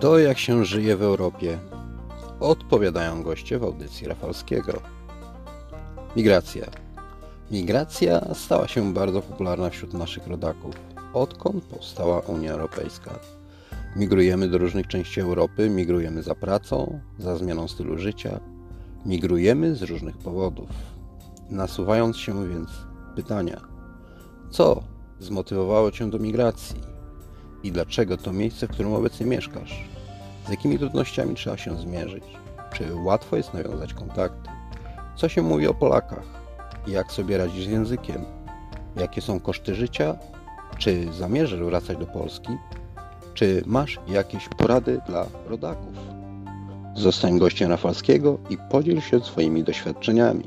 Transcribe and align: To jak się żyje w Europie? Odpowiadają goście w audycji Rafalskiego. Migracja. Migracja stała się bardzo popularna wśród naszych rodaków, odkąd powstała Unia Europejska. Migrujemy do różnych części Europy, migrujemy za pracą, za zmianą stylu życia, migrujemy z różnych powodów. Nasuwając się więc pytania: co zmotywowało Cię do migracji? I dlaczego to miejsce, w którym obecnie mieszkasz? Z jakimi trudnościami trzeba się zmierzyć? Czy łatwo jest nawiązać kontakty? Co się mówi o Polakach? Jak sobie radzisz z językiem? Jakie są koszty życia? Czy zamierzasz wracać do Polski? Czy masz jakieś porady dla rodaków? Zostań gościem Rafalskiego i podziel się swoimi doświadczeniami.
To 0.00 0.18
jak 0.18 0.38
się 0.38 0.64
żyje 0.64 0.96
w 0.96 1.02
Europie? 1.02 1.58
Odpowiadają 2.40 3.22
goście 3.22 3.58
w 3.58 3.64
audycji 3.64 4.08
Rafalskiego. 4.08 4.72
Migracja. 6.16 6.66
Migracja 7.50 8.34
stała 8.34 8.68
się 8.68 8.94
bardzo 8.94 9.22
popularna 9.22 9.70
wśród 9.70 9.94
naszych 9.94 10.26
rodaków, 10.26 10.74
odkąd 11.14 11.64
powstała 11.64 12.20
Unia 12.20 12.52
Europejska. 12.52 13.18
Migrujemy 13.96 14.48
do 14.48 14.58
różnych 14.58 14.86
części 14.86 15.20
Europy, 15.20 15.70
migrujemy 15.70 16.22
za 16.22 16.34
pracą, 16.34 17.00
za 17.18 17.36
zmianą 17.36 17.68
stylu 17.68 17.98
życia, 17.98 18.40
migrujemy 19.06 19.74
z 19.74 19.82
różnych 19.82 20.18
powodów. 20.18 20.68
Nasuwając 21.50 22.16
się 22.16 22.48
więc 22.48 22.68
pytania: 23.16 23.60
co 24.50 24.82
zmotywowało 25.20 25.90
Cię 25.90 26.10
do 26.10 26.18
migracji? 26.18 26.80
I 27.62 27.72
dlaczego 27.72 28.16
to 28.16 28.32
miejsce, 28.32 28.66
w 28.66 28.70
którym 28.70 28.94
obecnie 28.94 29.26
mieszkasz? 29.26 29.97
Z 30.48 30.50
jakimi 30.50 30.78
trudnościami 30.78 31.34
trzeba 31.34 31.56
się 31.56 31.76
zmierzyć? 31.76 32.24
Czy 32.72 32.94
łatwo 32.94 33.36
jest 33.36 33.54
nawiązać 33.54 33.94
kontakty? 33.94 34.50
Co 35.16 35.28
się 35.28 35.42
mówi 35.42 35.66
o 35.66 35.74
Polakach? 35.74 36.24
Jak 36.86 37.12
sobie 37.12 37.38
radzisz 37.38 37.66
z 37.66 37.70
językiem? 37.70 38.24
Jakie 38.96 39.20
są 39.20 39.40
koszty 39.40 39.74
życia? 39.74 40.16
Czy 40.78 41.12
zamierzasz 41.12 41.60
wracać 41.60 41.98
do 41.98 42.06
Polski? 42.06 42.56
Czy 43.34 43.62
masz 43.66 44.00
jakieś 44.08 44.48
porady 44.48 45.00
dla 45.06 45.26
rodaków? 45.46 45.94
Zostań 46.94 47.38
gościem 47.38 47.70
Rafalskiego 47.70 48.38
i 48.50 48.58
podziel 48.70 49.00
się 49.00 49.20
swoimi 49.20 49.64
doświadczeniami. 49.64 50.44